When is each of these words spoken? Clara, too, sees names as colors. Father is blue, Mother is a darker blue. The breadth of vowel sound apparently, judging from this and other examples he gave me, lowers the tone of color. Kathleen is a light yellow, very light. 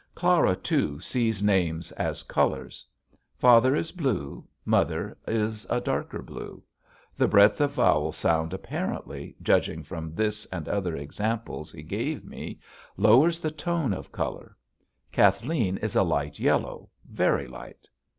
Clara, 0.15 0.55
too, 0.55 0.99
sees 0.99 1.43
names 1.43 1.91
as 1.91 2.23
colors. 2.23 2.87
Father 3.37 3.75
is 3.75 3.91
blue, 3.91 4.43
Mother 4.65 5.15
is 5.27 5.63
a 5.69 5.79
darker 5.79 6.23
blue. 6.23 6.63
The 7.15 7.27
breadth 7.27 7.61
of 7.61 7.73
vowel 7.73 8.11
sound 8.11 8.51
apparently, 8.51 9.35
judging 9.43 9.83
from 9.83 10.15
this 10.15 10.47
and 10.47 10.67
other 10.67 10.95
examples 10.97 11.71
he 11.71 11.83
gave 11.83 12.25
me, 12.25 12.59
lowers 12.97 13.39
the 13.39 13.51
tone 13.51 13.93
of 13.93 14.11
color. 14.11 14.57
Kathleen 15.11 15.77
is 15.77 15.95
a 15.95 16.01
light 16.01 16.39
yellow, 16.39 16.89
very 17.07 17.45
light. 17.47 17.87